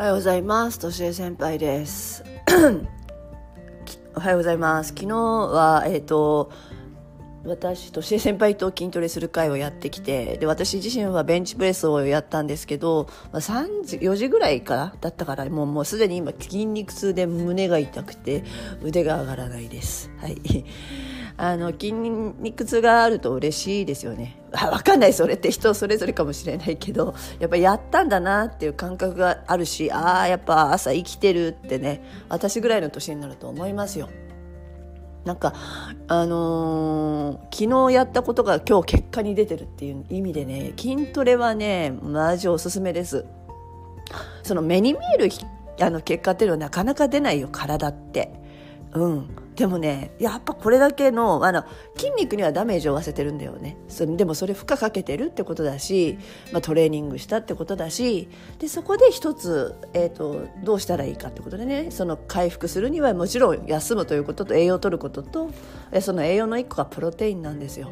[0.00, 0.78] おはようございます。
[0.78, 2.24] としえ先輩です。
[4.16, 4.94] おはようございます。
[4.96, 6.50] 昨日は、えっ、と、
[7.44, 18.42] 私、としえ先輩と筋トレする会をやってきて、で、私自身はベンチプレスをやったんですけど、ま、3時、4時ぐらいからだったから、もう、もうすでに今筋肉痛で胸が痛くて、
[18.82, 20.10] 腕が上がらないです。
[20.16, 20.64] はい。
[21.42, 24.38] あの筋肉痛があると嬉しいですよね。
[24.52, 25.14] あ分かんない。
[25.14, 34.10] それって人それぞれかもしれないけどやっぱやったんだなっていう感覚があるしああやっぱ朝生きてるってね私ぐらいの年になると思いますよ。
[35.24, 35.54] なんか
[36.08, 43.24] あのー昨日やったことが今日結果に出てるっていう意味でね筋トレはねマジおすすめです。
[44.42, 45.30] その目に見える
[45.80, 48.30] あの結果っていうのはなかなか出ないよ体って。
[48.92, 49.28] うん。
[49.60, 53.76] でもねやっぱこれだけのあの筋肉にはダメージを負わせてるんだよね。
[53.88, 56.18] それでもそれ負荷かけてるってことだし、
[56.50, 65.50] まあ、トレーニングしたってことだしでそこで一つ、えーと、どうしたらいいかってことでねその回復するにはもちろん休むということと栄養を取ることと
[66.00, 67.90] その栄養の一個がプロテインなんですよ。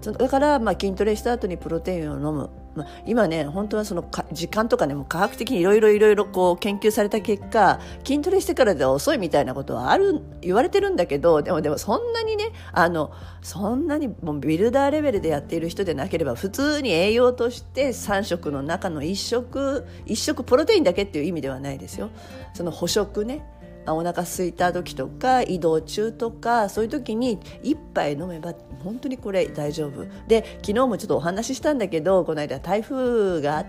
[0.00, 2.61] だから、まあ、筋トレした後にプロテインを飲む。
[2.74, 13.12] まあ、今ね本当はその時間とかねも科学的にいろいろいろいろこう研究された結果筋トレしてからでは遅いみたいなことはある言われてるんだけどでもでもそんなにねあの
[13.42, 22.10] そんなにもうビルダーレベルでやっている人でなければ普通に栄養として3食の中の1食1食プロテインだけっていう意味ではないですよ。
[22.54, 23.44] その補食ね
[23.86, 30.06] お腹空いた時とか移動中とかそういう時に1杯飲めば本当にこれ大丈夫。
[30.28, 33.66] で昨日もちょっとお話ししたんだけどこの間台風が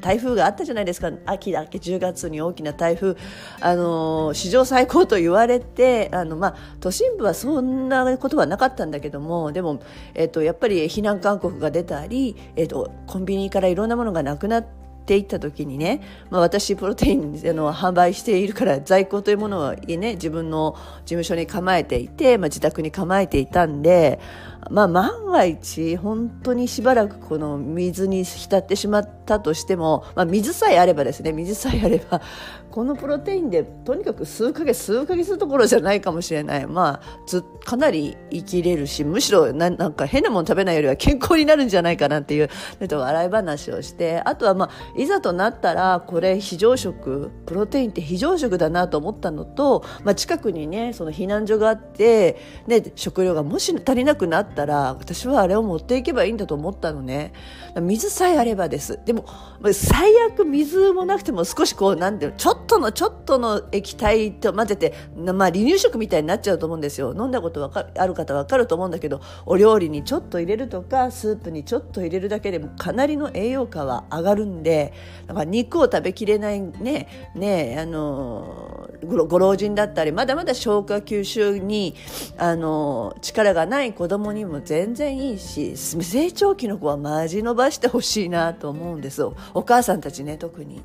[0.00, 1.12] 台風があったじゃないですか。
[1.26, 3.16] 秋だけ10月に大きな台風。
[3.60, 9.80] あの史上最高と言われてあの、まあ、都心部はそんなことはなかったんだけどもでも、
[10.14, 24.20] えっと、やっぱり避難勧告が出たり、えっと、コンビニからいろんなものがなくなってっていった時にね、まあ、私プロテインの販売しているから在庫というものを、ね、自分の事務所に構えていて、まあ、自宅に構えていたんで、
[24.68, 32.20] まあ、万が一本当にしばらくこの水に浸ってしまったとしても、まあ、水さえあればですね水さえあれば
[32.70, 42.48] このプロテインでとにかく数ヶ月数ヶ月どころじゃないかもしれない、まあ、かなり生きれるしむしろななんか変なもの食べないよりは健康になるんじゃないかなっていう
[42.80, 57.32] 笑い話をしてあとはまあいざとなったらこれ非常食プロテインって非常食だなと思ったのと、まあ、近くにねその避難所があってで食料がもし足りなくなったら私はあれを持っていけばいいんだと思ったのね。
[57.80, 58.98] 水さえあればです。
[59.04, 59.24] でも
[59.72, 67.14] 最悪水もなくても少しこうなんていうのちょっとのちょっとの液体と混ぜて、まあ、離乳食みたいになっちゃうと思うんですよ。
[67.16, 74.92] 飲んだことわかある方わかると思うんだけどお料理にちょっと入れるとかスープにちょっと入れるだけでもかなりの栄養価は上がるんで
[75.26, 81.94] だから肉を食べきれないねねあのご老人だったりまだまだ消化吸収に
[82.38, 89.34] あの力がない子供にも全然いいし成長期の子はマジ伸ばしてほしいなと思うんですお
[89.64, 90.82] 母さんたちね特に。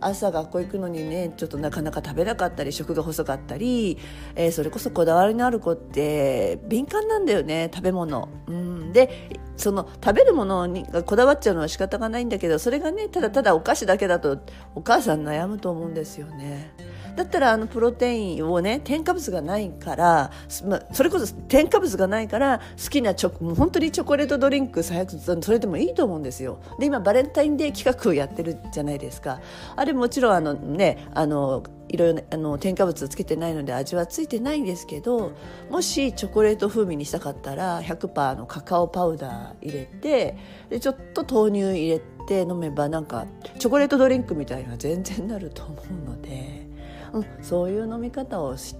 [0.00, 3.98] 朝学校行くのにねちょっとなかなか食べなかったり食が細かったり、
[4.34, 8.28] えー、それこそこだわりのある子って敏感なんだよね食べ物。
[8.46, 14.38] うん、でその食べるものにこだわっちゃうのは仕方がないんだけどそれがねただただお菓子だけだと
[14.74, 16.74] お母さん悩むと思うんですよね。
[17.16, 20.30] だったらあのプロテインをね添加物がないから、
[20.66, 29.40] ま、それこそ添加物がないから好きなチョもう本当にチョコレートドリンク最悪それでもいいと思うんですよで今バレンタインデー企画をやってるじゃないですか
[29.74, 35.32] あれもちろんあのねあのいろいろあの添加物つけてないので味はついてないんですけど
[35.70, 40.36] もしチョコレート風味にしたかったら100%のカカオパウダー入れて
[40.68, 43.26] でちょっと豆乳入れて飲めばなんか
[43.58, 46.55] チョコレートドリンクみたいには全然なると思うので。
[47.12, 48.76] うん、そういう飲み方をし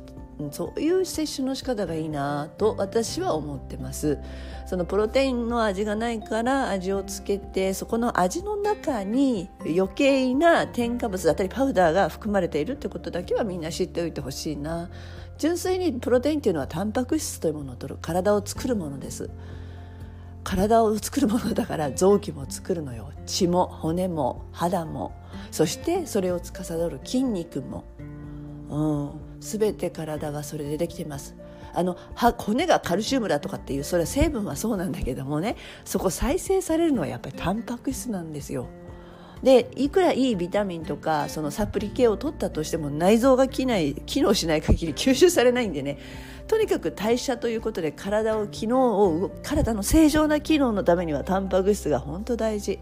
[0.50, 4.18] そういう摂取の仕方がいいなと私は思ってます。
[4.66, 14.90] そのプロテインの味がないから味をつけてそこの味の中に余計な添加物だったりパウダーが含まれているってことだけはみんな知っておいてほしいな。
[15.38, 17.98] 純粋にプロテインっていうのはタンパク質というものを取る。
[18.02, 19.30] 体を作るものです。
[20.44, 25.12] 体を作るものだから臓器も作るのよ血も骨も肌も
[25.50, 27.84] そしてそれを司る筋肉も、
[29.40, 31.36] 全て体はそれでできてます
[31.74, 31.96] あの
[32.38, 38.66] 骨がカルシウムだとかっていうそれは成分はそうなんだけどもねそこ再生されるのはやっぱりタンパク質なんですよ。
[39.42, 45.98] でいくらいいビタミンとかそのサプリ系を取ったとしても内臓が機内機能しない限り吸収されないんでね
[46.48, 52.78] とにかく代謝ということで体を機能を体の正常な機能のためにはタンパク質が本当大事。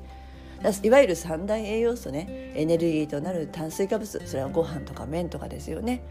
[0.82, 2.52] いわゆる三大栄養素ね。
[2.54, 4.26] エネルギーとなる炭水化物。
[4.26, 6.02] それはご飯とか麺とかですよね。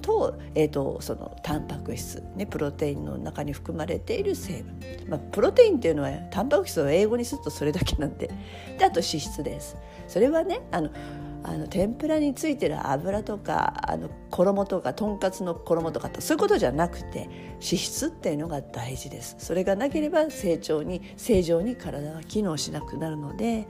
[0.00, 8.30] と,、えーと、そのタンパク質、ね、プロテインの中に含まれている成分、まあ、プロテインっていうのはタンパク質を英語にするとそれだけなんで。
[8.78, 9.76] であと脂質です。
[10.06, 10.90] それはねあの
[11.46, 23.68] あの天ぷらについてる油とかあの衣とかとんかつの衣とかそういうことじゃなくて脂質っていうのが大事ですそれがなければ成長に正常に体は機能しなくなるので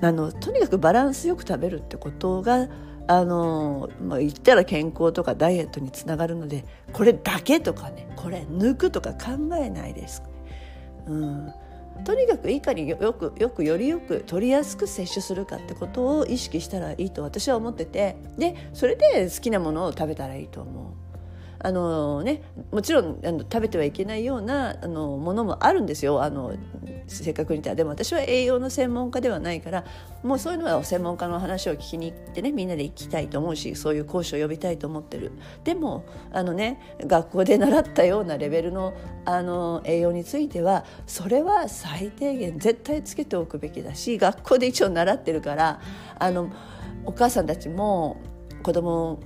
[0.00, 2.68] あのとにかくバランスよく食べるってことが
[3.06, 6.64] あの、まあ、言ったら健康とかダイエットにつながるので
[6.94, 10.22] これだけとかねこれ抜くとか考えないです。
[11.06, 11.52] うん
[12.02, 21.13] とにかくいかによくよくよりよく取りやすく摂取するかってことを意識したらいいと私は思っててでそれで好きなものを食べたらいいと思う。
[21.64, 26.22] あのね、もちろんあの食べてはいけないようなあのものもあるんですよ。
[26.22, 26.54] あの
[27.06, 29.84] 正確に言ったでも私は栄養の専門家ではないから
[30.22, 35.32] もうそういうのは専門家の話を聞きに行ってねみんなで行きたいと思うしそういう講師を呼びたいと思ってる。
[35.64, 38.92] でもあのね学校で習ったようなレベルの
[39.24, 45.80] あの栄養についてはそれは最低限絶対つけておくべきだし学校で一応習ってるから
[46.18, 46.50] あの
[47.06, 48.18] お母さんたちも
[48.62, 49.18] 子供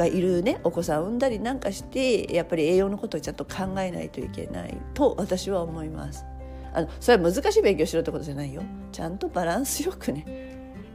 [0.00, 6.24] がいるねお子さんを産んだりなんかしてやっぱり栄養のことをちゃんと考えないといけないと私は思います。
[6.72, 8.62] あのそれは難しい勉強しろってことじゃないよ。
[8.92, 10.24] ちゃんとバランスよくね。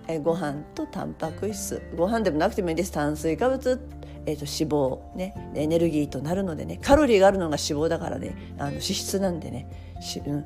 [0.07, 1.81] えご飯とタンパク質。
[1.95, 2.91] ご飯でもなくてもいいです。
[2.91, 3.79] 炭水化物、
[4.25, 6.79] えーと、脂肪、ね、エネルギーとなるのでね。
[6.81, 8.35] カロリーがあるのが脂肪だからね。
[8.57, 9.67] あの脂質なんでね。
[9.99, 10.45] し、うん、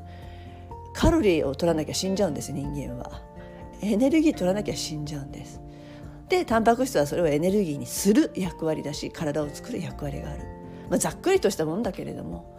[0.93, 3.21] カロリーを取らなきゃ死んじゃうんです人間は。
[3.81, 5.61] エネルギー取らなきゃ死んじゃうんです。
[6.29, 10.43] でタンパク質はそれをエネルギーにする役割だし体を作る役割がある、
[10.89, 12.57] まあ、ざっくりとしたもんだけれども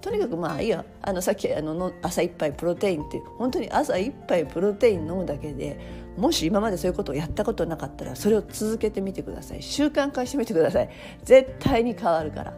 [0.00, 5.78] とにかくまあいいやあのさっきあの朝一杯プロテインって本当に朝一杯プロテイン飲むだけで
[6.16, 9.62] もし今までそういうことをやったことなかったらそれを続けてみてください。
[9.62, 10.90] 習慣化してみてください。
[11.22, 12.54] 絶対に変わるから。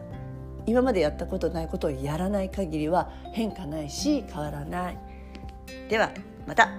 [0.65, 4.97] 今までやったことないことをやらない限りは変化ないし変わらない。
[5.89, 6.11] では
[6.47, 6.69] また。